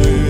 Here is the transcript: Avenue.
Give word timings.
Avenue. 0.00 0.29